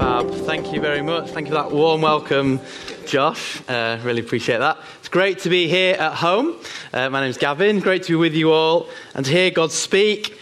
[0.00, 0.30] Fab.
[0.30, 1.28] Thank you very much.
[1.28, 2.58] Thank you for that warm welcome,
[3.04, 3.60] Josh.
[3.68, 4.78] Uh, really appreciate that.
[4.98, 6.56] It's great to be here at home.
[6.90, 7.80] Uh, my name's Gavin.
[7.80, 10.40] Great to be with you all and to hear God speak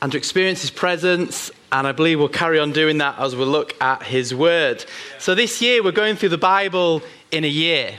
[0.00, 1.50] and to experience His presence.
[1.72, 4.84] And I believe we'll carry on doing that as we look at His Word.
[5.18, 7.02] So this year we're going through the Bible
[7.32, 7.98] in a year.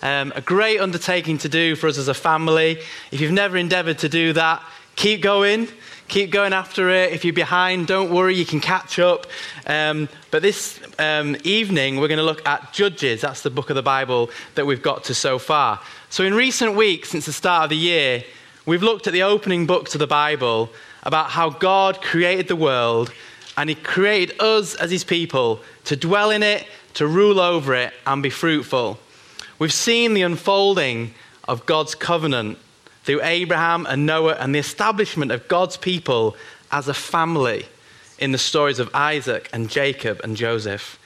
[0.00, 2.78] Um, a great undertaking to do for us as a family.
[3.10, 4.62] If you've never endeavored to do that,
[4.94, 5.66] keep going.
[6.12, 7.10] Keep going after it.
[7.14, 9.26] If you're behind, don't worry, you can catch up.
[9.66, 13.22] Um, but this um, evening, we're going to look at Judges.
[13.22, 15.80] That's the book of the Bible that we've got to so far.
[16.10, 18.24] So, in recent weeks, since the start of the year,
[18.66, 20.68] we've looked at the opening book of the Bible
[21.02, 23.10] about how God created the world
[23.56, 27.94] and He created us as His people to dwell in it, to rule over it,
[28.06, 28.98] and be fruitful.
[29.58, 31.14] We've seen the unfolding
[31.48, 32.58] of God's covenant
[33.04, 36.36] through Abraham and Noah and the establishment of God's people
[36.70, 37.66] as a family
[38.18, 40.98] in the stories of Isaac and Jacob and Joseph.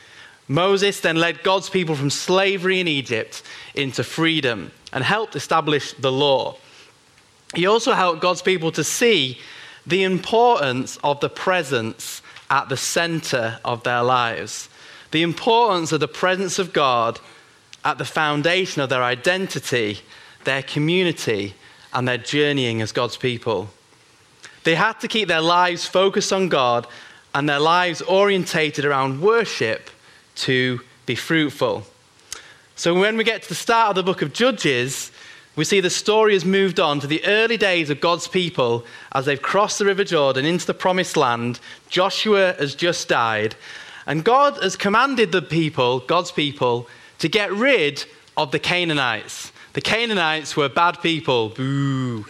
[0.48, 3.42] Moses then led God's people from slavery in Egypt
[3.74, 6.56] into freedom and helped establish the law.
[7.54, 9.38] He also helped God's people to see
[9.86, 14.68] the importance of the presence at the center of their lives,
[15.10, 17.18] the importance of the presence of God
[17.84, 20.00] at the foundation of their identity,
[20.44, 21.54] their community,
[21.92, 23.68] and their journeying as God's people.
[24.64, 26.86] They had to keep their lives focused on God
[27.34, 29.90] and their lives orientated around worship
[30.36, 31.84] to be fruitful.
[32.74, 35.12] So when we get to the start of the book of Judges,
[35.54, 39.24] we see the story has moved on to the early days of God's people as
[39.24, 41.60] they've crossed the River Jordan into the promised land.
[41.88, 43.54] Joshua has just died.
[44.06, 48.04] And God has commanded the people, God's people, to get rid
[48.36, 49.52] of the Canaanites.
[49.76, 51.50] The Canaanites were bad people.
[51.50, 52.24] Boo.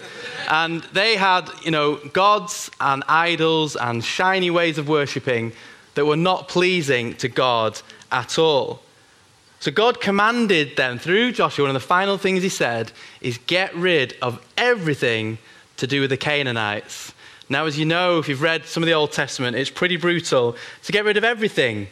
[0.50, 5.52] And they had, you know, gods and idols and shiny ways of worshipping
[5.94, 7.80] that were not pleasing to God
[8.10, 8.82] at all.
[9.60, 13.72] So God commanded them through Joshua, one of the final things he said is get
[13.76, 15.38] rid of everything
[15.76, 17.14] to do with the Canaanites.
[17.48, 20.56] Now, as you know, if you've read some of the Old Testament, it's pretty brutal
[20.82, 21.86] to get rid of everything.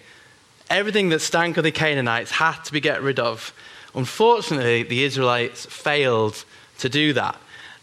[0.69, 3.55] Everything that stank of the Canaanites had to be get rid of.
[3.95, 6.45] Unfortunately, the Israelites failed
[6.79, 7.37] to do that.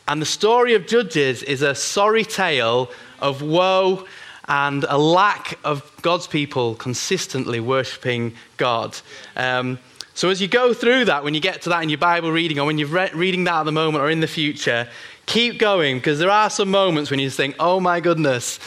[0.08, 4.06] And the story of Judges is a sorry tale of woe
[4.48, 8.98] and a lack of God's people consistently worshipping God.
[9.36, 9.80] Um,
[10.14, 12.60] so, as you go through that, when you get to that in your Bible reading,
[12.60, 14.90] or when you're re- reading that at the moment or in the future,
[15.26, 18.60] keep going because there are some moments when you just think, oh my goodness,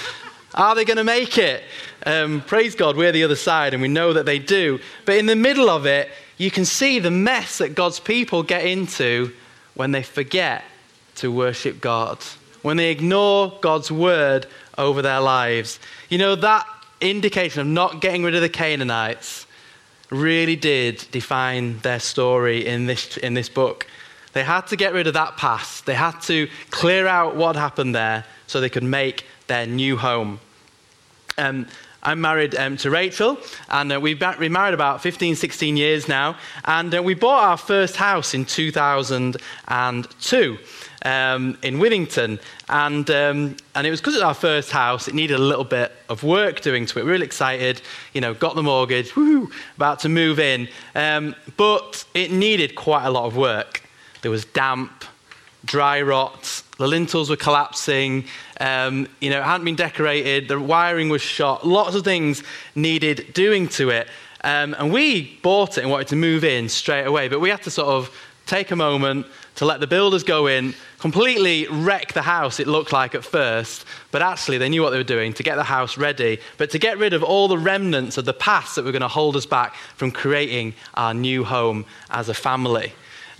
[0.54, 1.62] are they going to make it?
[2.06, 4.80] Um, praise God, we're the other side, and we know that they do.
[5.04, 8.64] But in the middle of it, you can see the mess that God's people get
[8.64, 9.32] into
[9.74, 10.64] when they forget
[11.16, 12.18] to worship God,
[12.62, 14.46] when they ignore God's word
[14.76, 15.78] over their lives.
[16.08, 16.66] You know, that
[17.00, 19.46] indication of not getting rid of the Canaanites
[20.10, 23.86] really did define their story in this, in this book.
[24.32, 27.94] They had to get rid of that past, they had to clear out what happened
[27.94, 30.40] there so they could make their new home.
[31.38, 31.66] Um,
[32.04, 33.38] I'm married um, to Rachel,
[33.70, 36.36] and uh, we've been married about 15, 16 years now.
[36.64, 40.58] And uh, we bought our first house in 2002
[41.04, 42.40] um, in Withington.
[42.68, 45.64] And, um, and it was because it was our first house, it needed a little
[45.64, 47.04] bit of work doing to it.
[47.04, 47.80] We really excited,
[48.12, 50.68] you know, got the mortgage, woo, about to move in.
[50.94, 53.82] Um, but it needed quite a lot of work.
[54.20, 55.04] There was damp,
[55.64, 58.24] dry rot, the lintels were collapsing,
[58.60, 62.42] um, you know, it hadn't been decorated, the wiring was shot, lots of things
[62.74, 64.08] needed doing to it.
[64.42, 67.62] Um, and we bought it and wanted to move in straight away, but we had
[67.62, 68.10] to sort of
[68.46, 72.92] take a moment to let the builders go in, completely wreck the house, it looked
[72.92, 75.96] like at first, but actually they knew what they were doing to get the house
[75.96, 79.00] ready, but to get rid of all the remnants of the past that were going
[79.00, 82.92] to hold us back from creating our new home as a family.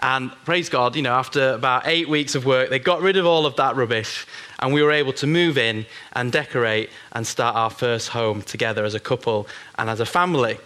[0.04, 3.24] And praise God, you know, after about eight weeks of work, they got rid of
[3.24, 4.26] all of that rubbish,
[4.58, 8.84] and we were able to move in and decorate and start our first home together
[8.84, 9.48] as a couple
[9.78, 10.58] and as a family.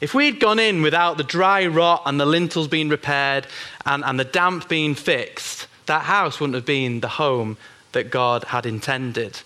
[0.00, 3.48] If we'd gone in without the dry rot and the lintels being repaired
[3.84, 7.56] and, and the damp being fixed, that house wouldn't have been the home
[7.90, 9.40] that God had intended.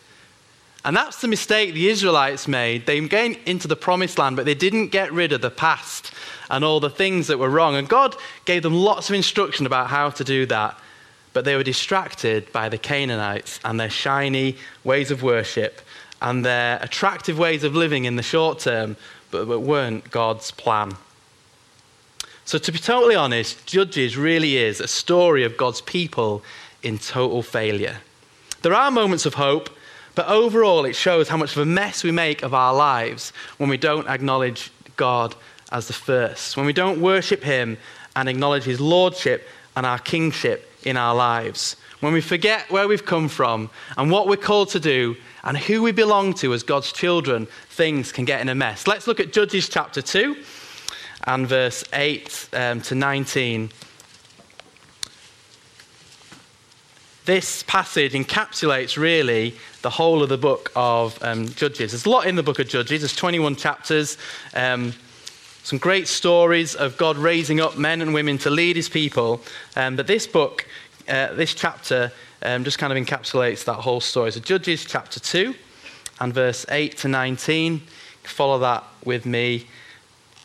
[0.86, 2.86] And that's the mistake the Israelites made.
[2.86, 6.12] They came into the promised land, but they didn't get rid of the past
[6.48, 7.74] and all the things that were wrong.
[7.74, 10.78] And God gave them lots of instruction about how to do that.
[11.32, 15.80] But they were distracted by the Canaanites and their shiny ways of worship
[16.22, 18.96] and their attractive ways of living in the short term,
[19.32, 20.92] but, but weren't God's plan.
[22.44, 26.44] So, to be totally honest, Judges really is a story of God's people
[26.84, 27.96] in total failure.
[28.62, 29.68] There are moments of hope,
[30.16, 33.68] But overall, it shows how much of a mess we make of our lives when
[33.68, 35.36] we don't acknowledge God
[35.70, 37.76] as the first, when we don't worship Him
[38.16, 39.46] and acknowledge His lordship
[39.76, 43.68] and our kingship in our lives, when we forget where we've come from
[43.98, 48.10] and what we're called to do and who we belong to as God's children, things
[48.10, 48.86] can get in a mess.
[48.86, 50.34] Let's look at Judges chapter 2
[51.24, 53.70] and verse 8 um, to 19.
[57.26, 61.90] This passage encapsulates really the whole of the book of um, Judges.
[61.90, 64.16] There's a lot in the book of Judges, there's 21 chapters.
[64.54, 64.94] Um,
[65.64, 69.42] some great stories of God raising up men and women to lead his people.
[69.74, 70.68] Um, but this book,
[71.08, 72.12] uh, this chapter,
[72.42, 74.30] um, just kind of encapsulates that whole story.
[74.30, 75.52] So, Judges chapter 2
[76.20, 77.82] and verse 8 to 19.
[78.22, 79.66] Follow that with me,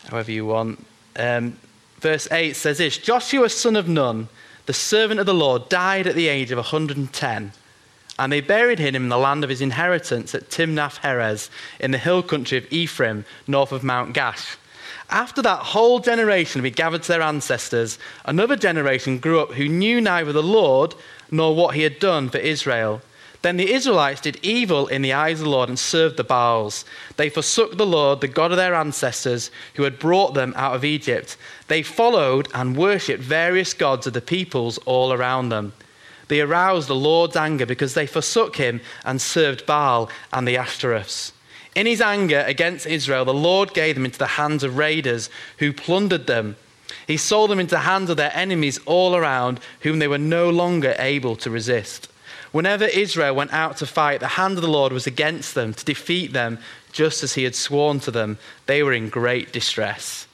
[0.08, 0.84] however you want.
[1.14, 1.56] Um,
[2.00, 4.26] verse 8 says this Joshua, son of Nun,
[4.66, 7.52] the servant of the Lord, died at the age of 110.
[8.18, 11.50] And they buried him in the land of his inheritance at Timnath Heres,
[11.80, 14.56] in the hill country of Ephraim, north of Mount Gaash.
[15.10, 19.68] After that whole generation had been gathered to their ancestors, another generation grew up who
[19.68, 20.94] knew neither the Lord
[21.30, 23.02] nor what he had done for Israel.
[23.42, 26.84] Then the Israelites did evil in the eyes of the Lord and served the Baals.
[27.16, 30.84] They forsook the Lord, the God of their ancestors, who had brought them out of
[30.84, 31.36] Egypt.
[31.66, 35.72] They followed and worshipped various gods of the peoples all around them.
[36.28, 41.32] They aroused the Lord's anger because they forsook him and served Baal and the Ashtoreths.
[41.74, 45.72] In his anger against Israel, the Lord gave them into the hands of raiders who
[45.72, 46.56] plundered them.
[47.08, 50.48] He sold them into the hands of their enemies all around, whom they were no
[50.48, 52.08] longer able to resist.
[52.52, 55.84] Whenever Israel went out to fight, the hand of the Lord was against them to
[55.84, 56.58] defeat them,
[56.92, 58.38] just as he had sworn to them.
[58.66, 60.26] They were in great distress.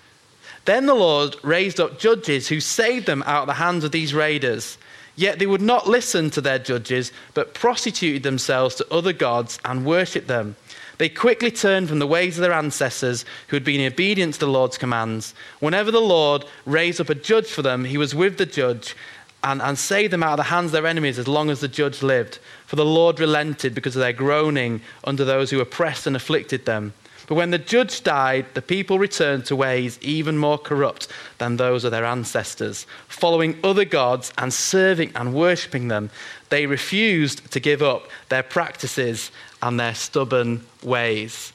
[0.64, 4.12] Then the Lord raised up judges who saved them out of the hands of these
[4.12, 4.76] raiders.
[5.16, 9.86] Yet they would not listen to their judges, but prostituted themselves to other gods and
[9.86, 10.56] worshipped them.
[10.98, 14.48] They quickly turned from the ways of their ancestors who had been obedient to the
[14.48, 15.32] Lord's commands.
[15.60, 18.96] Whenever the Lord raised up a judge for them, he was with the judge
[19.44, 21.68] and, and saved them out of the hands of their enemies as long as the
[21.68, 22.38] judge lived.
[22.66, 26.92] For the Lord relented because of their groaning under those who oppressed and afflicted them.
[27.28, 31.84] But when the judge died, the people returned to ways even more corrupt than those
[31.84, 36.08] of their ancestors, following other gods and serving and worshipping them.
[36.48, 39.30] They refused to give up their practices
[39.62, 41.52] and their stubborn ways.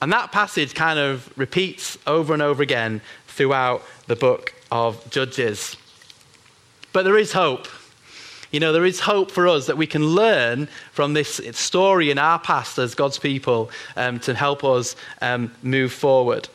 [0.00, 5.76] And that passage kind of repeats over and over again throughout the book of Judges.
[6.98, 7.68] But there is hope.
[8.50, 12.18] You know, there is hope for us that we can learn from this story in
[12.18, 16.48] our past as God's people um, to help us um, move forward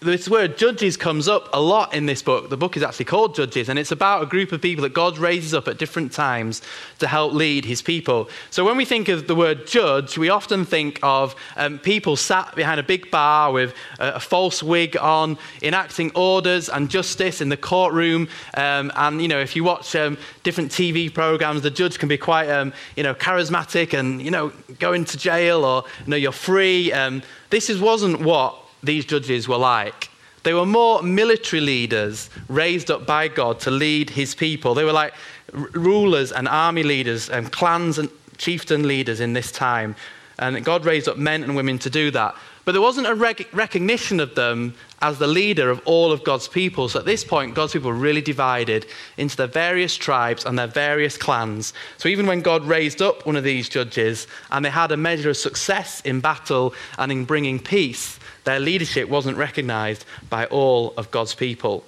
[0.00, 2.48] this word judges comes up a lot in this book.
[2.48, 5.18] The book is actually called Judges, and it's about a group of people that God
[5.18, 6.62] raises up at different times
[7.00, 8.30] to help lead his people.
[8.48, 12.54] So when we think of the word judge, we often think of um, people sat
[12.56, 17.50] behind a big bar with a, a, false wig on, enacting orders and justice in
[17.50, 18.26] the courtroom.
[18.54, 22.16] Um, and, you know, if you watch um, different TV programs, the judge can be
[22.16, 26.32] quite, um, you know, charismatic and, you know, going to jail or, you know, you're
[26.32, 26.90] free.
[26.90, 30.10] Um, this is, wasn't what these judges were like.
[30.42, 34.74] They were more military leaders raised up by God to lead his people.
[34.74, 35.12] They were like
[35.52, 39.96] r- rulers and army leaders and clans and chieftain leaders in this time.
[40.38, 42.34] And God raised up men and women to do that.
[42.64, 46.48] But there wasn't a rec- recognition of them as the leader of all of God's
[46.48, 46.88] people.
[46.88, 50.66] So at this point, God's people were really divided into their various tribes and their
[50.66, 51.72] various clans.
[51.98, 55.30] So even when God raised up one of these judges and they had a measure
[55.30, 58.18] of success in battle and in bringing peace,
[58.50, 61.84] their leadership wasn't recognized by all of God's people.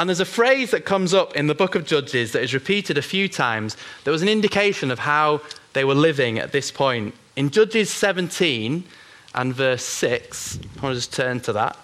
[0.00, 2.98] And there's a phrase that comes up in the book of Judges that is repeated
[2.98, 5.40] a few times that was an indication of how
[5.72, 7.14] they were living at this point.
[7.36, 8.82] In Judges 17
[9.36, 11.78] and verse 6, I want to just turn to that.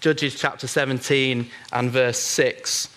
[0.00, 2.88] Judges chapter 17 and verse 6.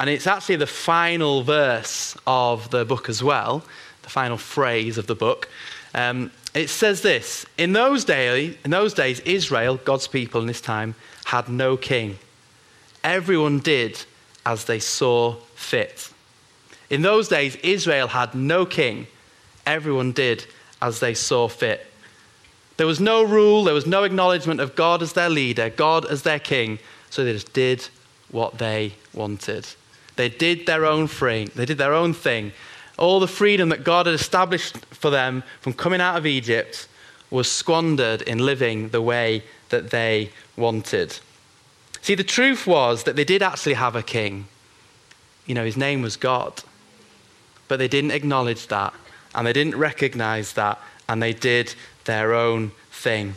[0.00, 3.62] And it's actually the final verse of the book as well,
[4.00, 5.50] the final phrase of the book.
[5.94, 10.60] Um, it says this in those, days, in those days, Israel, God's people in this
[10.60, 10.94] time,
[11.24, 12.18] had no king.
[13.02, 14.04] Everyone did
[14.44, 16.10] as they saw fit.
[16.90, 19.06] In those days, Israel had no king.
[19.64, 20.44] Everyone did
[20.82, 21.86] as they saw fit.
[22.76, 26.22] There was no rule, there was no acknowledgement of God as their leader, God as
[26.22, 26.78] their king,
[27.10, 27.88] so they just did
[28.30, 29.66] what they wanted.
[30.16, 31.50] They did their own thing.
[31.54, 32.52] They did their own thing
[33.02, 36.86] all the freedom that God had established for them from coming out of Egypt
[37.32, 41.18] was squandered in living the way that they wanted.
[42.00, 44.46] See, the truth was that they did actually have a king.
[45.46, 46.62] You know, his name was God.
[47.68, 48.92] but they didn't acknowledge that,
[49.34, 50.78] and they didn't recognize that,
[51.08, 53.34] and they did their own thing.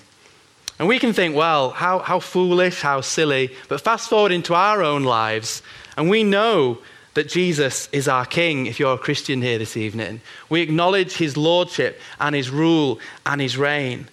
[0.77, 4.83] And we can think, well, how, how foolish, how silly, but fast forward into our
[4.83, 5.61] own lives,
[5.95, 6.79] and we know
[7.15, 10.21] that Jesus is our King if you're a Christian here this evening.
[10.49, 14.07] We acknowledge his lordship and his rule and his reign.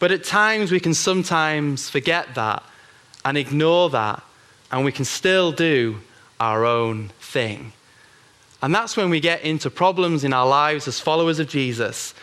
[0.00, 2.62] But at times we can sometimes forget that
[3.24, 4.22] and ignore that,
[4.70, 6.00] and we can still do
[6.38, 7.72] our own thing.
[8.60, 12.14] And that's when we get into problems in our lives as followers of Jesus,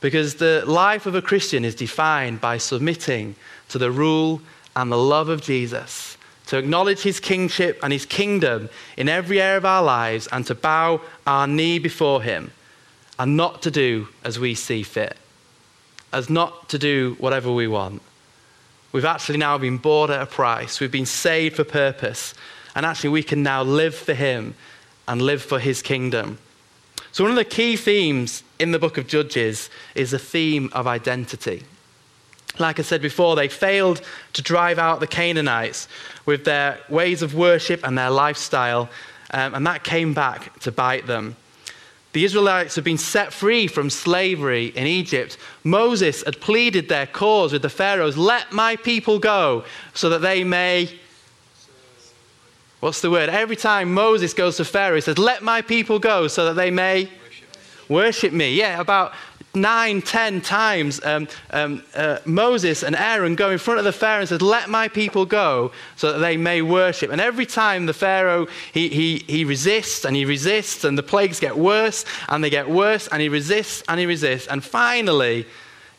[0.00, 3.34] because the life of a Christian is defined by submitting
[3.70, 4.42] to the rule
[4.76, 6.13] and the love of Jesus,
[6.54, 10.54] to acknowledge his kingship and his kingdom in every area of our lives, and to
[10.54, 12.52] bow our knee before him,
[13.18, 15.16] and not to do as we see fit,
[16.12, 18.00] as not to do whatever we want.
[18.92, 22.34] We've actually now been bought at a price, we've been saved for purpose,
[22.76, 24.54] and actually we can now live for him
[25.08, 26.38] and live for his kingdom.
[27.10, 30.86] So, one of the key themes in the book of Judges is the theme of
[30.86, 31.64] identity.
[32.58, 34.00] Like I said before, they failed
[34.34, 35.88] to drive out the Canaanites
[36.24, 38.88] with their ways of worship and their lifestyle,
[39.32, 41.36] um, and that came back to bite them.
[42.14, 45.36] The Israelites had been set free from slavery in Egypt.
[45.64, 50.44] Moses had pleaded their cause with the Pharaohs let my people go so that they
[50.44, 50.96] may.
[52.78, 53.30] What's the word?
[53.30, 56.70] Every time Moses goes to Pharaoh, he says, Let my people go so that they
[56.70, 57.48] may worship,
[57.88, 58.54] worship me.
[58.54, 59.12] Yeah, about
[59.54, 64.20] nine, ten times, um, um, uh, Moses and Aaron go in front of the Pharaoh
[64.20, 67.10] and says, Let my people go so that they may worship.
[67.10, 71.40] And every time the Pharaoh, he, he, he resists and he resists, and the plagues
[71.40, 74.48] get worse and they get worse, and he resists and he resists.
[74.48, 75.46] And finally,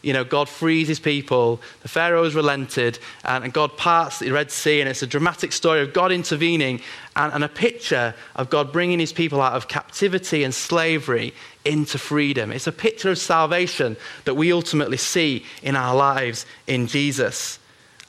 [0.06, 1.60] you know, God frees his people.
[1.82, 5.82] The Pharaoh has relented, and, God parts the Red Sea, and it's a dramatic story
[5.82, 6.80] of God intervening
[7.16, 11.34] and, and a picture of God bringing his people out of captivity and slavery
[11.66, 12.52] into freedom.
[12.52, 17.58] It's a picture of salvation that we ultimately see in our lives in Jesus.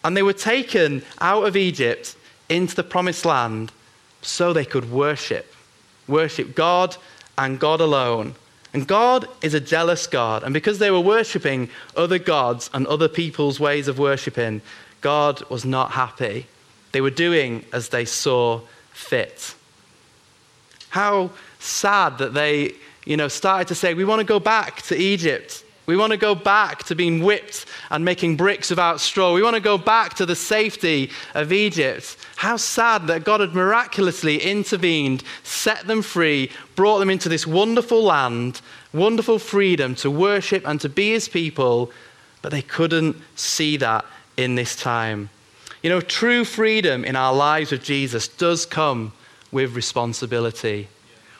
[0.04, 2.14] And they were taken out of Egypt
[2.50, 3.72] into the promised land
[4.20, 5.50] so they could worship.
[6.06, 6.94] Worship God
[7.38, 8.34] and God alone.
[8.76, 10.42] And God is a jealous God.
[10.42, 14.60] And because they were worshipping other gods and other people's ways of worshipping,
[15.00, 16.44] God was not happy.
[16.92, 18.60] They were doing as they saw
[18.92, 19.54] fit.
[20.90, 22.74] How sad that they,
[23.06, 25.64] you know, started to say, we want to go back to Egypt.
[25.86, 29.32] We want to go back to being whipped and making bricks without straw.
[29.32, 32.16] We want to go back to the safety of Egypt.
[32.34, 38.02] How sad that God had miraculously intervened, set them free, brought them into this wonderful
[38.02, 38.60] land,
[38.92, 41.92] wonderful freedom to worship and to be his people,
[42.42, 44.04] but they couldn't see that
[44.36, 45.30] in this time.
[45.82, 49.12] You know, true freedom in our lives with Jesus does come
[49.52, 50.88] with responsibility.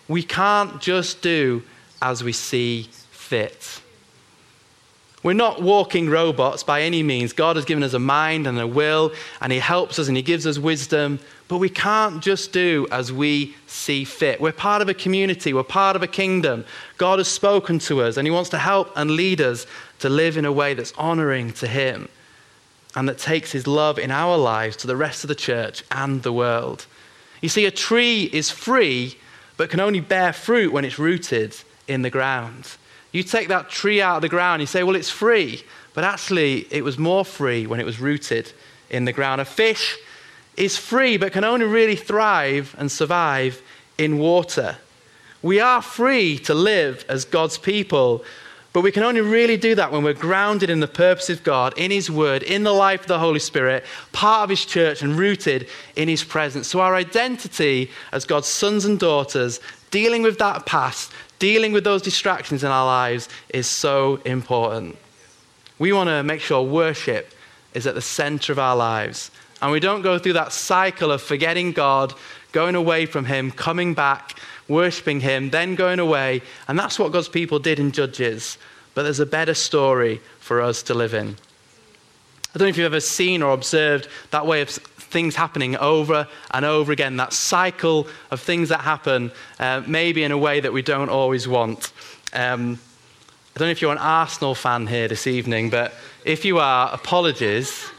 [0.06, 1.64] We can't just do
[2.00, 3.80] as we see fit.
[5.23, 7.32] We're not walking robots by any means.
[7.32, 10.23] God has given us a mind and a will, and He helps us and He
[10.23, 11.18] gives us wisdom.
[11.49, 14.40] But we can't just do as we see fit.
[14.40, 16.64] We're part of a community, we're part of a kingdom.
[16.99, 19.66] God has spoken to us, and He wants to help and lead us
[20.00, 22.08] to live in a way that's honoring to Him
[22.94, 26.23] and that takes His love in our lives to the rest of the church and
[26.23, 26.87] the world.
[27.40, 29.18] You see, a tree is free,
[29.56, 31.56] but can only bear fruit when it's rooted
[31.87, 32.76] in the ground.
[33.16, 35.62] You take that tree out of the ground, you say, well, it's free.
[35.94, 38.52] But actually, it was more free when it was rooted
[38.90, 39.40] in the ground.
[39.40, 39.96] A fish
[40.58, 43.62] is free, but can only really thrive and survive
[43.96, 44.76] in water.
[45.40, 48.23] We are free to live as God's people,
[48.76, 51.73] but we can only really do that when we're grounded in the purpose of God,
[51.78, 55.16] in His Word, in the life of the Holy Spirit, part of His church, and
[55.16, 55.66] rooted
[55.97, 56.68] in His presence.
[56.68, 62.02] So, our identity as God's sons and daughters, dealing with that past, dealing with those
[62.02, 64.99] distractions in our lives is so important.
[65.78, 67.33] We want to make sure worship
[67.73, 69.30] is at the center of our lives.
[69.62, 72.14] And we don't go through that cycle of forgetting God,
[72.52, 76.42] going away from Him, coming back, worshiping Him, then going away.
[76.68, 78.58] And that's what God's people did in Judges.
[78.94, 81.36] But there's a better story for us to live in.
[82.54, 86.26] I don't know if you've ever seen or observed that way of things happening over
[86.50, 90.72] and over again, that cycle of things that happen, uh, maybe in a way that
[90.72, 91.92] we don't always want.
[92.32, 92.78] Um,
[93.54, 95.94] I don't know if you're an Arsenal fan here this evening, but
[96.25, 97.90] if you are, apologies.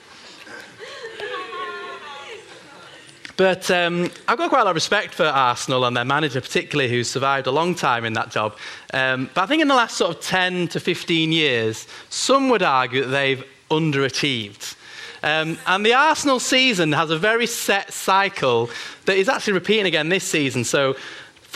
[3.38, 6.90] But um, I've got quite a lot of respect for Arsenal and their manager, particularly,
[6.90, 8.58] who's survived a long time in that job.
[8.94, 12.64] Um, but I think in the last sort of 10 to 15 years, some would
[12.64, 14.76] argue that they've underachieved.
[15.22, 18.72] Um, and the Arsenal season has a very set cycle
[19.06, 20.64] that is actually repeating again this season.
[20.64, 20.96] So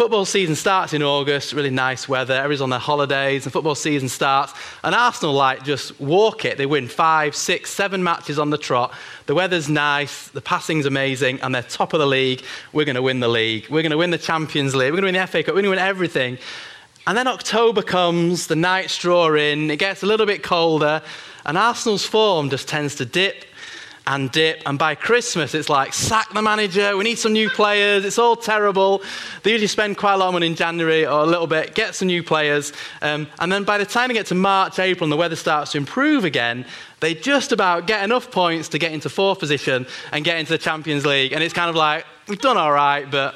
[0.02, 4.10] football season starts in August, really nice weather, everyone's on their holidays, and football season
[4.10, 4.52] starts,
[4.84, 6.58] and Arsenal like just walk it.
[6.58, 8.96] They win five, six, seven matches on the trot.
[9.28, 12.42] The weather's nice, the passing's amazing, and they're top of the league.
[12.74, 13.70] We're going to win the league.
[13.70, 14.92] We're going to win the Champions League.
[14.92, 15.54] We're going to win the FA Cup.
[15.54, 16.40] We're going to win everything.
[17.06, 21.04] And then October comes, the nights draw in, it gets a little bit colder,
[21.46, 23.46] and Arsenal's form just tends to dip
[24.08, 24.62] and dip.
[24.66, 28.36] And by Christmas, it's like, sack the manager, we need some new players, it's all
[28.36, 29.02] terrible.
[29.44, 31.96] They usually spend quite a lot of money in January or a little bit, get
[31.96, 32.74] some new players.
[33.02, 35.74] Um, and then by the time they get to March, April, and the weather starts
[35.74, 36.66] to improve again,
[37.00, 40.58] they just about get enough points to get into fourth position and get into the
[40.58, 41.34] Champions League.
[41.34, 43.36] And it's kind of like, we've done all right, but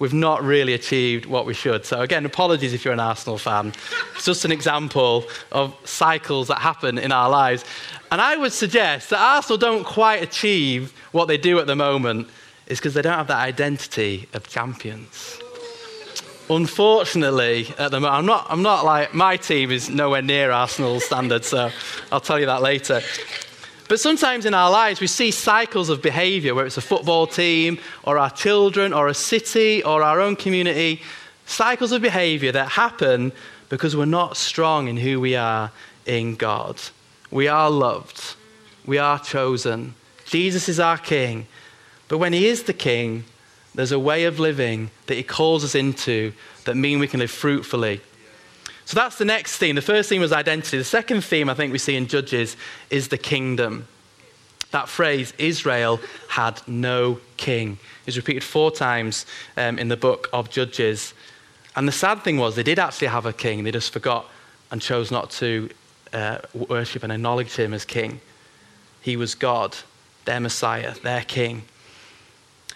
[0.00, 1.84] we've not really achieved what we should.
[1.84, 3.72] So, again, apologies if you're an Arsenal fan.
[4.16, 7.64] It's just an example of cycles that happen in our lives.
[8.10, 12.28] And I would suggest that Arsenal don't quite achieve what they do at the moment
[12.66, 15.38] is because they don't have that identity of champions.
[16.48, 21.04] Unfortunately, at the moment, I'm not, I'm not like, my team is nowhere near Arsenal's
[21.04, 21.70] standard, so
[22.10, 23.02] I'll tell you that later.
[23.90, 27.80] But sometimes in our lives, we see cycles of behavior, where it's a football team,
[28.04, 31.02] or our children, or a city, or our own community,
[31.44, 33.32] cycles of behavior that happen
[33.68, 35.72] because we're not strong in who we are
[36.06, 36.80] in God.
[37.32, 38.36] We are loved,
[38.86, 39.96] we are chosen.
[40.24, 41.48] Jesus is our King.
[42.06, 43.24] But when He is the King,
[43.74, 46.32] there's a way of living that He calls us into
[46.64, 48.02] that mean we can live fruitfully
[48.90, 49.76] so that's the next theme.
[49.76, 50.76] The first theme was identity.
[50.76, 52.56] The second theme I think we see in Judges
[52.90, 53.86] is the kingdom.
[54.72, 60.50] That phrase, Israel had no king, is repeated four times um, in the book of
[60.50, 61.14] Judges.
[61.76, 64.26] And the sad thing was, they did actually have a king, they just forgot
[64.72, 65.70] and chose not to
[66.12, 68.20] uh, worship and acknowledge him as king.
[69.02, 69.76] He was God,
[70.24, 71.62] their Messiah, their king.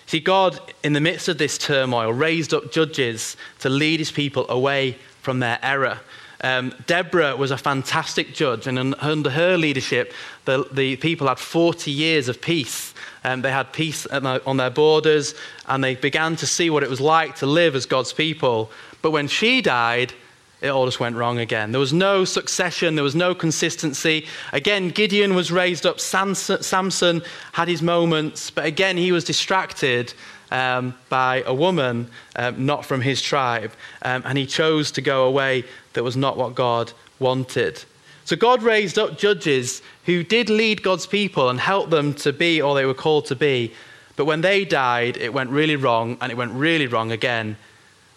[0.07, 4.49] See, God, in the midst of this turmoil, raised up judges to lead his people
[4.49, 5.99] away from their error.
[6.43, 10.13] Um, Deborah was a fantastic judge, and under her leadership,
[10.45, 12.93] the, the people had 40 years of peace.
[13.25, 15.35] Um, they had peace on their borders,
[15.67, 18.71] and they began to see what it was like to live as God's people.
[19.01, 20.13] But when she died,
[20.61, 21.73] it all just went wrong again.
[21.73, 24.27] There was no succession, there was no consistency.
[24.53, 27.23] Again, Gideon was raised up, Samson, Samson
[27.53, 30.13] had his moments, but again, he was distracted
[30.55, 33.73] um, by a woman um, not from his tribe.
[34.03, 35.65] Um, and he chose to go away
[35.95, 37.83] that was not what God wanted.
[38.25, 42.63] So God raised up judges who did lead God's people and help them to be
[42.63, 43.75] all they were called to be.
[44.17, 47.57] But when they died, it went really wrong, and it went really wrong again.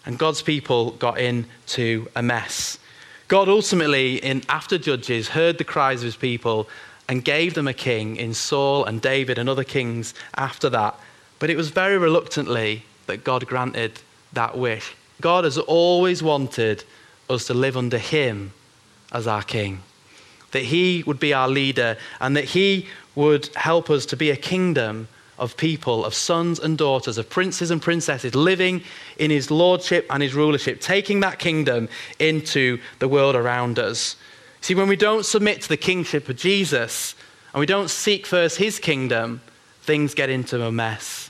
[0.06, 2.78] And God's people got into a mess.
[3.26, 6.68] God ultimately, in after Judges, heard the cries of his people
[7.08, 10.98] and gave them a king in Saul and David and other kings after that.
[11.38, 14.00] But it was very reluctantly that God granted
[14.32, 14.94] that wish.
[15.20, 16.84] God has always wanted
[17.28, 18.52] us to live under Him
[19.12, 19.82] as our King,
[20.52, 24.36] that He would be our leader, and that He would help us to be a
[24.36, 28.82] kingdom of people, of sons and daughters, of princes and princesses, living
[29.18, 34.16] in His lordship and His rulership, taking that kingdom into the world around us.
[34.60, 37.14] See, when we don't submit to the kingship of Jesus
[37.52, 39.40] and we don't seek first His kingdom,
[39.82, 41.27] things get into a mess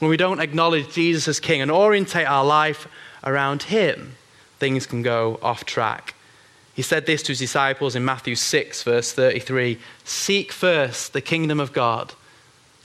[0.00, 2.88] when we don't acknowledge Jesus as King and orientate our life
[3.22, 4.16] around Him,
[4.58, 6.14] things can go off track.
[6.74, 11.60] He said this to his disciples in Matthew 6, verse 33 Seek first the kingdom
[11.60, 12.14] of God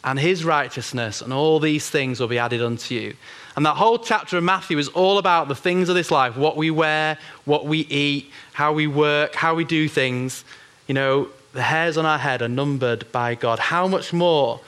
[0.04, 3.16] and his righteousness, and all these things will be added unto you.
[3.56, 6.58] And that whole chapter of Matthew is all about the things of this life what
[6.58, 10.44] we wear, what we eat, how we work, how we do things.
[10.88, 13.60] You know, the hairs on our head are numbered by God.
[13.60, 14.60] How much more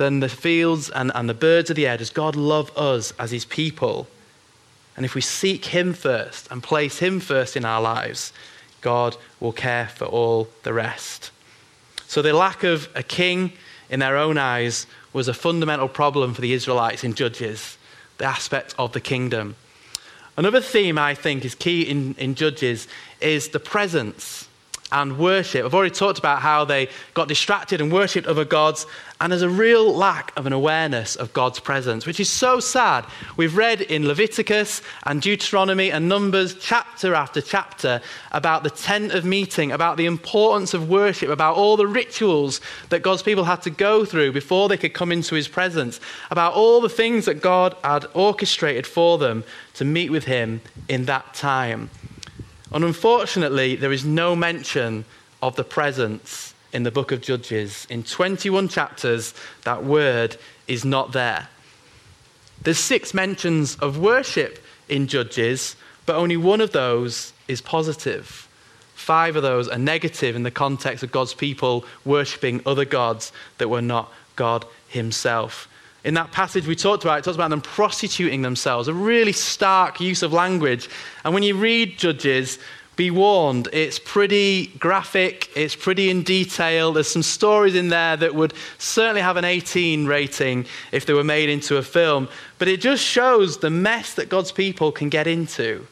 [0.00, 3.32] than the fields and, and the birds of the air does God love us as
[3.32, 4.08] his people.
[4.96, 8.32] And if we seek him first and place him first in our lives,
[8.80, 11.30] God will care for all the rest.
[12.06, 13.52] So the lack of a king
[13.90, 17.76] in their own eyes was a fundamental problem for the Israelites in Judges,
[18.16, 19.54] the aspect of the kingdom.
[20.34, 22.88] Another theme I think is key in, in Judges
[23.20, 24.48] is the presence
[24.92, 25.64] and worship.
[25.64, 28.86] I've already talked about how they got distracted and worshipped other gods,
[29.20, 33.04] and there's a real lack of an awareness of God's presence, which is so sad.
[33.36, 38.00] We've read in Leviticus and Deuteronomy and Numbers, chapter after chapter,
[38.32, 43.02] about the tent of meeting, about the importance of worship, about all the rituals that
[43.02, 46.00] God's people had to go through before they could come into his presence,
[46.30, 51.04] about all the things that God had orchestrated for them to meet with him in
[51.04, 51.90] that time.
[52.72, 55.04] And unfortunately, there is no mention
[55.42, 57.86] of the presence in the book of Judges.
[57.90, 60.36] In 21 chapters, that word
[60.68, 61.48] is not there.
[62.62, 68.46] There's six mentions of worship in Judges, but only one of those is positive.
[68.94, 73.68] Five of those are negative in the context of God's people worshipping other gods that
[73.68, 75.68] were not God Himself.
[76.04, 80.00] In that passage we talked about, it talks about them prostituting themselves, a really stark
[80.00, 80.88] use of language.
[81.24, 82.58] And when you read Judges,
[82.96, 86.92] be warned, it's pretty graphic, it's pretty in detail.
[86.92, 91.24] There's some stories in there that would certainly have an 18 rating if they were
[91.24, 92.28] made into a film.
[92.58, 95.86] But it just shows the mess that God's people can get into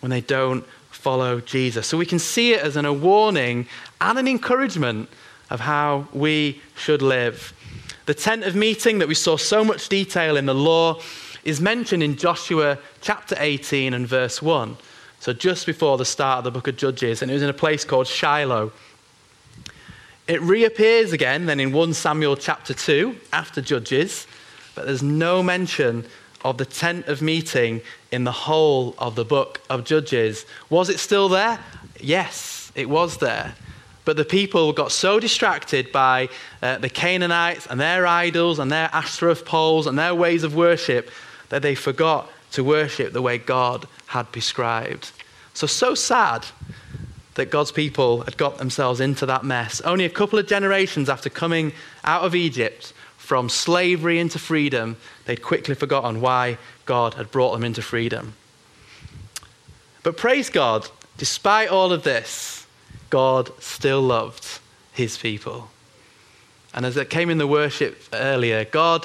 [0.00, 1.86] when they don't follow Jesus.
[1.86, 3.66] So we can see it as an, a warning
[4.00, 5.08] and an encouragement
[5.50, 7.52] of how we should live.
[8.06, 11.00] The tent of meeting that we saw so much detail in the law
[11.44, 14.76] is mentioned in Joshua chapter 18 and verse 1.
[15.20, 17.54] So just before the start of the book of Judges, and it was in a
[17.54, 18.72] place called Shiloh.
[20.26, 24.26] It reappears again then in 1 Samuel chapter 2 after Judges,
[24.74, 26.04] but there's no mention
[26.44, 30.44] of the tent of meeting in the whole of the book of Judges.
[30.70, 31.60] Was it still there?
[32.00, 33.54] Yes, it was there.
[34.04, 36.28] But the people got so distracted by
[36.60, 41.10] uh, the Canaanites and their idols and their Ashtoreth poles and their ways of worship
[41.50, 45.12] that they forgot to worship the way God had prescribed.
[45.54, 46.46] So, so sad
[47.34, 49.80] that God's people had got themselves into that mess.
[49.82, 51.72] Only a couple of generations after coming
[52.04, 57.64] out of Egypt from slavery into freedom, they'd quickly forgotten why God had brought them
[57.64, 58.34] into freedom.
[60.02, 62.61] But praise God, despite all of this,
[63.12, 64.58] God still loved
[64.94, 65.68] his people.
[66.72, 69.04] And as it came in the worship earlier, God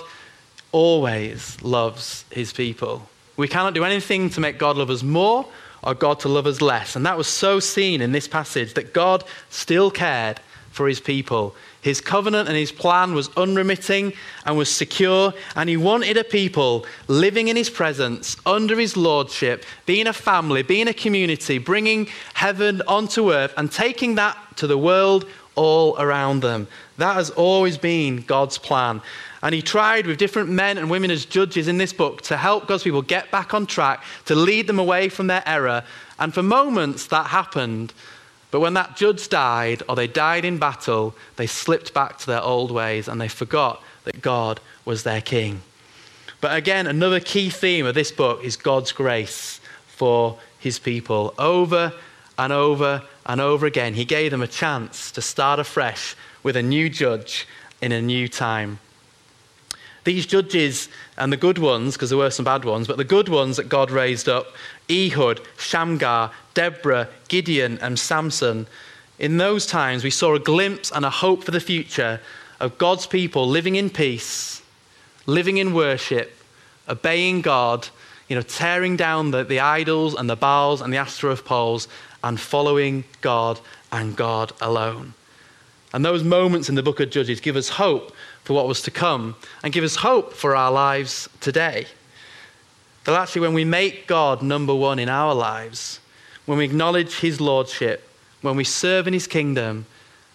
[0.72, 3.10] always loves his people.
[3.36, 5.46] We cannot do anything to make God love us more
[5.84, 6.96] or God to love us less.
[6.96, 10.40] And that was so seen in this passage that God still cared
[10.72, 11.54] for his people.
[11.82, 14.14] His covenant and his plan was unremitting
[14.46, 19.64] and was secure, and he wanted a people living in his presence, under his lordship,
[19.86, 24.78] being a family, being a community, bringing heaven onto earth and taking that to the
[24.78, 26.68] world all around them.
[26.98, 29.02] That has always been God's plan.
[29.44, 32.68] And he tried with different men and women as judges in this book to help
[32.68, 35.84] God's people get back on track, to lead them away from their error.
[36.20, 37.94] And for moments that happened.
[38.50, 42.42] But when that judge died or they died in battle, they slipped back to their
[42.42, 45.62] old ways and they forgot that God was their king.
[46.40, 51.34] But again, another key theme of this book is God's grace for his people.
[51.38, 51.94] Over
[52.38, 56.64] and over and over again, he gave them a chance to start afresh with a
[56.64, 57.48] new judge
[57.82, 58.80] in a new time.
[60.04, 63.28] These judges and the good ones, because there were some bad ones, but the good
[63.28, 64.48] ones that God raised up
[64.90, 68.68] Ehud, Shamgar, Deborah, Gideon, and Samson
[69.20, 72.20] in those times we saw a glimpse and a hope for the future
[72.60, 74.62] of God's people living in peace,
[75.26, 76.36] living in worship,
[76.88, 77.88] obeying God,
[78.28, 81.88] you know, tearing down the, the idols and the Baals and the Ashtoreth poles
[82.24, 83.60] and following God
[83.92, 85.14] and God alone.
[85.94, 88.92] And those moments in the book of Judges give us hope for what was to
[88.92, 91.88] come and give us hope for our lives today.
[93.08, 96.02] That actually, when we make God number one in our lives,
[96.46, 98.06] when we acknowledge His Lordship,
[98.42, 99.86] when we serve in His kingdom,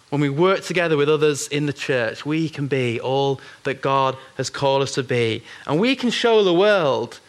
[0.09, 4.17] when we work together with others in the church, we can be all that God
[4.37, 5.43] has called us to be.
[5.67, 7.19] And we can show the world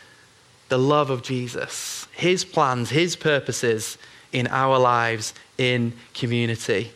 [0.70, 3.98] the love of Jesus, His plans, His purposes
[4.32, 6.92] in our lives in community.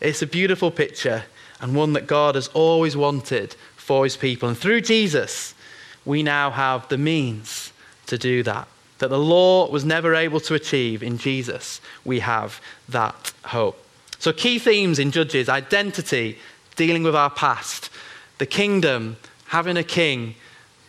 [0.00, 1.24] It's a beautiful picture
[1.60, 4.48] and one that God has always wanted for his people.
[4.48, 5.54] And through Jesus,
[6.06, 7.71] we now have the means
[8.12, 8.68] to do that.
[8.98, 13.82] That the law was never able to achieve in Jesus, we have that hope.
[14.18, 16.38] So, key themes in Judges identity,
[16.76, 17.90] dealing with our past,
[18.38, 20.34] the kingdom, having a king,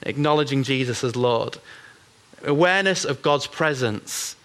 [0.03, 1.57] acknowledging Jesus as Lord,
[2.43, 4.35] awareness of God's presence.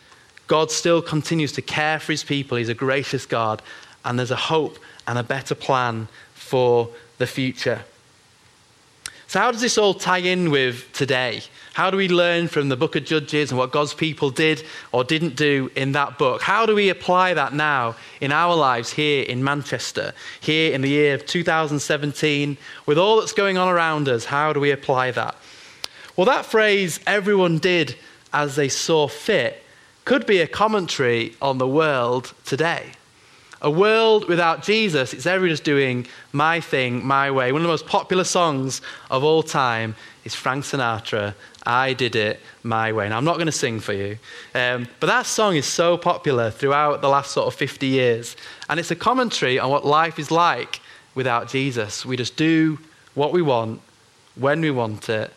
[0.46, 3.60] God still continues to care for his people, he's a gracious God,
[4.04, 6.88] and there's a hope and a better plan for
[7.18, 7.82] the future.
[9.28, 11.42] So, how does this all tie in with today?
[11.74, 15.04] How do we learn from the book of Judges and what God's people did or
[15.04, 16.40] didn't do in that book?
[16.40, 20.88] How do we apply that now in our lives here in Manchester, here in the
[20.88, 24.24] year of 2017, with all that's going on around us?
[24.24, 25.36] How do we apply that?
[26.16, 27.96] Well, that phrase, everyone did
[28.32, 29.62] as they saw fit,
[30.06, 32.92] could be a commentary on the world today.
[33.60, 37.50] A world without Jesus, it's everyone just doing my thing, my way.
[37.50, 41.34] One of the most popular songs of all time is Frank Sinatra,
[41.66, 43.08] I Did It My Way.
[43.08, 44.18] Now, I'm not going to sing for you,
[44.54, 48.36] um, but that song is so popular throughout the last sort of 50 years.
[48.68, 50.80] And it's a commentary on what life is like
[51.16, 52.06] without Jesus.
[52.06, 52.78] We just do
[53.14, 53.80] what we want,
[54.36, 55.32] when we want it.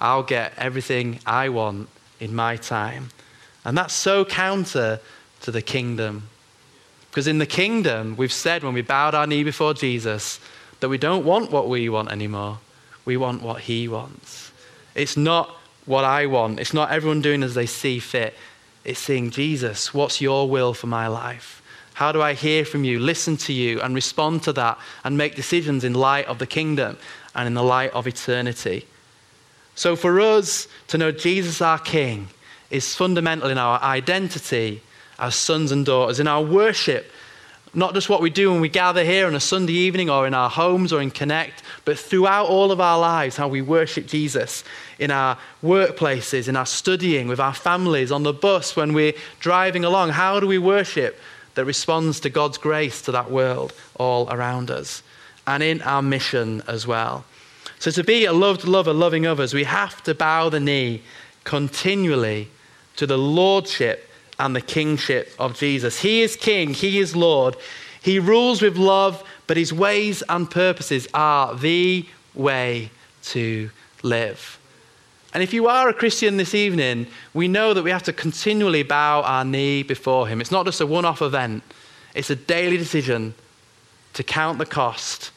[0.00, 1.88] I'll get everything I want
[2.20, 3.08] in my time.
[3.64, 5.00] And that's so counter
[5.40, 6.28] to the kingdom.
[7.14, 10.40] Because in the kingdom, we've said when we bowed our knee before Jesus
[10.80, 12.58] that we don't want what we want anymore.
[13.04, 14.50] We want what he wants.
[14.96, 16.58] It's not what I want.
[16.58, 18.34] It's not everyone doing as they see fit.
[18.82, 21.62] It's seeing Jesus, what's your will for my life?
[21.92, 25.36] How do I hear from you, listen to you, and respond to that and make
[25.36, 26.98] decisions in light of the kingdom
[27.32, 28.88] and in the light of eternity?
[29.76, 32.30] So, for us to know Jesus our King
[32.70, 34.82] is fundamental in our identity
[35.18, 37.10] as sons and daughters, in our worship,
[37.74, 40.34] not just what we do when we gather here on a Sunday evening or in
[40.34, 44.64] our homes or in Connect, but throughout all of our lives, how we worship Jesus
[44.98, 49.84] in our workplaces, in our studying, with our families, on the bus, when we're driving
[49.84, 50.10] along.
[50.10, 51.18] How do we worship
[51.54, 55.02] that responds to God's grace to that world all around us?
[55.46, 57.24] And in our mission as well.
[57.78, 61.02] So, to be a loved lover, loving others, we have to bow the knee
[61.42, 62.48] continually
[62.96, 66.00] to the lordship and the kingship of Jesus.
[66.00, 67.56] He is king, he is Lord.
[68.02, 72.90] He rules with love, but his ways and purposes are the way
[73.24, 73.70] to
[74.02, 74.58] live.
[75.32, 78.82] And if you are a Christian this evening, we know that we have to continually
[78.82, 80.40] bow our knee before him.
[80.40, 81.62] It's not just a one off event,
[82.14, 83.34] it's a daily decision
[84.12, 85.32] to count the cost,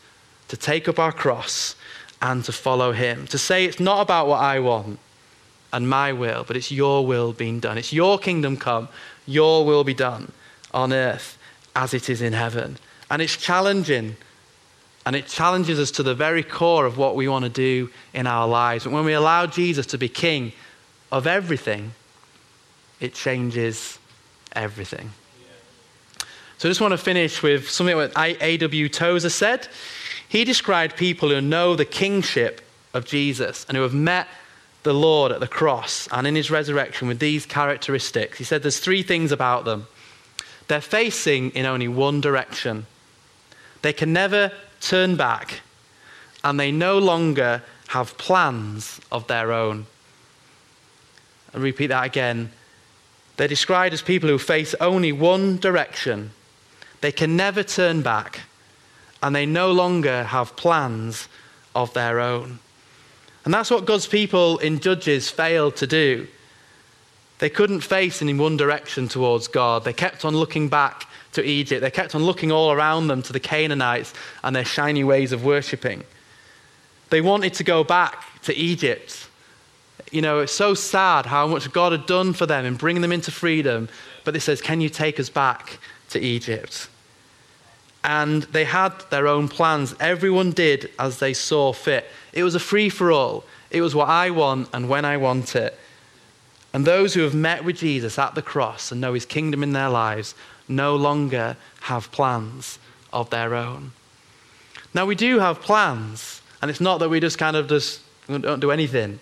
[0.50, 1.76] to take up our cross,
[2.22, 3.28] and to follow him.
[3.28, 5.00] To say it's not about what I want,
[5.74, 7.78] and my will, but it's your will being done.
[7.78, 8.88] It's your kingdom come,
[9.26, 10.32] your will be done
[10.74, 11.38] on earth
[11.76, 12.78] as it is in heaven.
[13.10, 14.16] And it's challenging.
[15.06, 18.28] And it challenges us to the very core of what we want to do in
[18.28, 18.86] our lives.
[18.86, 20.52] And when we allow Jesus to be king
[21.12, 21.92] of everything,
[23.00, 24.00] it changes
[24.54, 25.12] everything.
[26.58, 28.90] So I just want to finish with something that A.W.
[28.90, 29.68] Tozer said.
[30.28, 32.62] He described people who know the kingship
[32.94, 34.28] of Jesus and who have met
[34.84, 38.38] the Lord at the cross and in his resurrection with these characteristics.
[38.38, 39.88] He said there's three things about them.
[40.68, 42.86] They're facing in only one direction.
[43.82, 45.62] They can never turn back,
[46.44, 49.86] and they no longer have plans of their own.
[51.54, 52.52] I repeat that again.
[53.38, 56.32] They're described as people who face only one direction.
[57.02, 58.42] They can never turn back,
[59.22, 61.28] and they no longer have plans
[61.76, 62.60] of their own.
[63.48, 66.28] And that's what God's people in Judges failed to do.
[67.40, 69.86] They couldn't face in one direction towards God.
[69.86, 71.80] They kept on looking back to Egypt.
[71.80, 75.46] They kept on looking all around them to the Canaanites and their shiny ways of
[75.46, 76.04] worshipping.
[77.10, 79.30] They wanted to go back to Egypt.
[80.12, 83.14] You know, it's so sad how much God had done for them in bringing them
[83.14, 83.88] into freedom.
[84.26, 85.80] But they says, Can you take us back
[86.10, 86.90] to Egypt?
[88.08, 89.94] And they had their own plans.
[90.00, 92.06] Everyone did as they saw fit.
[92.32, 93.44] It was a free for all.
[93.70, 95.78] It was what I want and when I want it.
[96.74, 99.74] And those who have met with Jesus at the cross and know his kingdom in
[99.74, 100.36] their lives
[100.70, 102.80] no longer have plans
[103.12, 103.92] of their own.
[104.94, 108.62] Now, we do have plans, and it's not that we just kind of just don't
[108.62, 109.20] do anything,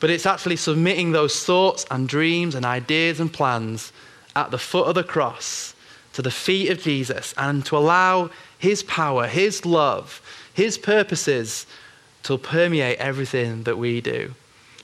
[0.00, 3.92] but it's actually submitting those thoughts and dreams and ideas and plans
[4.34, 5.73] at the foot of the cross
[6.14, 10.22] to the feet of Jesus and to allow his power, his love,
[10.54, 11.66] his purposes
[12.24, 14.34] to permeate everything that we do.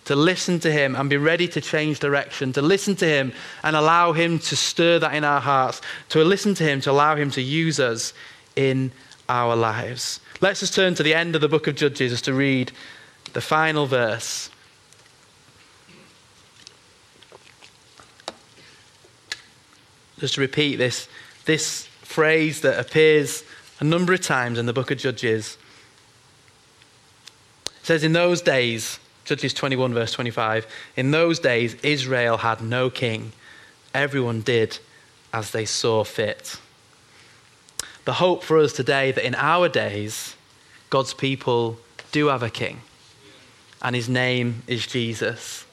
[0.07, 3.77] To listen to Him and be ready to change direction, to listen to Him and
[3.77, 7.31] allow Him to stir that in our hearts, to listen to Him, to allow Him
[7.33, 8.13] to use us
[8.57, 8.93] in
[9.29, 10.21] our lives.
[10.41, 12.73] Let's just turn to the end of the book of Judges just to read
[13.33, 14.51] the final verse.
[20.19, 21.09] Just to repeat this,
[21.45, 23.45] this phrase that appears
[23.79, 25.57] a number of times in the book of Judges.
[27.67, 32.91] It says, In those days, Judges 21, verse 25, in those days, Israel had no
[32.91, 33.33] king.
[33.95, 34.79] Everyone did
[35.33, 36.57] as they saw fit.
[38.05, 40.35] The hope for us today that in our days,
[40.91, 41.79] God's people
[42.13, 42.81] do have a king,
[43.81, 45.65] and his name is Jesus.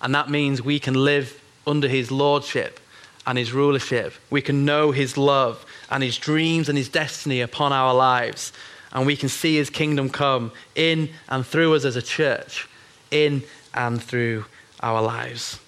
[0.00, 2.78] And that means we can live under his lordship
[3.26, 4.14] and his rulership.
[4.30, 8.52] We can know his love and his dreams and his destiny upon our lives
[8.92, 12.68] and we can see his kingdom come in and through us as a church,
[13.10, 13.42] in
[13.74, 14.44] and through
[14.80, 15.58] our lives.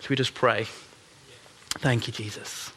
[0.00, 0.66] Should we just pray?
[1.78, 2.72] Thank you, Jesus.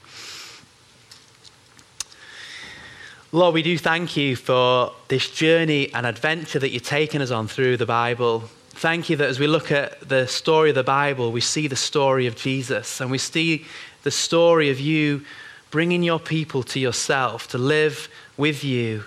[3.32, 7.48] Lord, we do thank you for this journey and adventure that you've taken us on
[7.48, 8.50] through the Bible.
[8.78, 11.76] Thank you that as we look at the story of the Bible, we see the
[11.76, 13.66] story of Jesus and we see
[14.04, 15.26] the story of you
[15.72, 19.06] bringing your people to yourself to live with you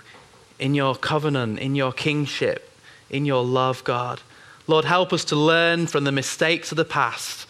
[0.59, 2.69] in your covenant, in your kingship,
[3.09, 4.19] in your love, God.
[4.67, 7.47] Lord, help us to learn from the mistakes of the past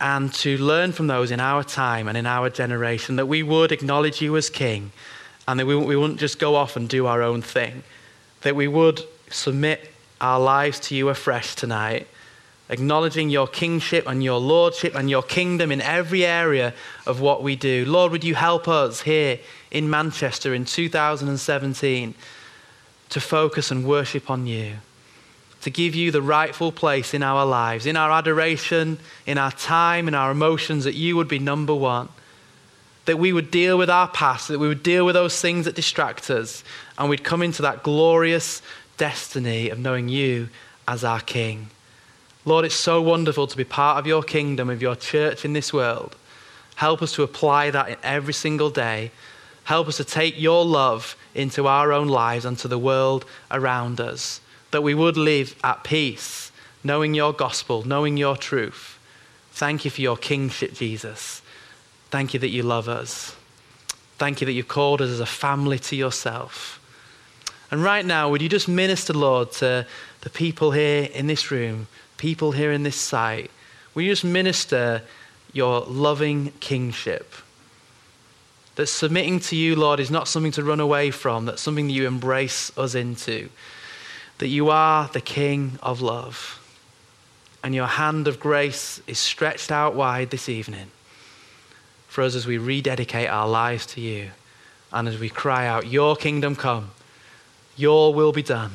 [0.00, 3.70] and to learn from those in our time and in our generation, that we would
[3.70, 4.92] acknowledge you as King
[5.46, 7.82] and that we, we wouldn't just go off and do our own thing,
[8.40, 12.06] that we would submit our lives to you afresh tonight,
[12.68, 16.72] acknowledging your kingship and your lordship and your kingdom in every area
[17.06, 17.84] of what we do.
[17.84, 19.38] Lord, would you help us here
[19.70, 22.14] in Manchester in 2017
[23.10, 24.76] to focus and worship on you?
[25.64, 30.06] to give you the rightful place in our lives, in our adoration, in our time,
[30.06, 32.06] in our emotions, that you would be number one.
[33.06, 35.74] That we would deal with our past, that we would deal with those things that
[35.74, 36.62] distract us,
[36.98, 38.60] and we'd come into that glorious
[38.96, 40.48] destiny of knowing you
[40.86, 41.68] as our King.
[42.44, 45.72] Lord, it's so wonderful to be part of your kingdom, of your church in this
[45.72, 46.14] world.
[46.76, 49.10] Help us to apply that in every single day.
[49.64, 54.00] Help us to take your love into our own lives and to the world around
[54.00, 54.40] us
[54.72, 56.50] that we would live at peace,
[56.82, 58.98] knowing your gospel, knowing your truth.
[59.52, 61.42] Thank you for your kingship, Jesus.
[62.10, 63.36] Thank you that you love us.
[64.18, 66.80] Thank you that you've called us as a family to yourself.
[67.70, 69.86] And right now, would you just minister, Lord, to
[70.20, 73.50] the people here in this room, people here in this site?
[73.94, 75.02] Will you just minister
[75.52, 77.32] your loving kingship?
[78.76, 81.92] That submitting to you, Lord, is not something to run away from, that's something that
[81.92, 83.48] you embrace us into
[84.38, 86.60] that you are the King of love.
[87.62, 90.90] And your hand of grace is stretched out wide this evening
[92.08, 94.30] for us as we rededicate our lives to you
[94.92, 96.90] and as we cry out, Your kingdom come,
[97.76, 98.72] your will be done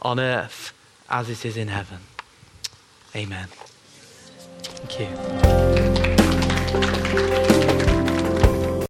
[0.00, 0.72] on earth
[1.08, 1.98] as it is in heaven.
[3.14, 3.48] Amen.
[4.62, 5.00] Thank
[7.48, 7.51] you.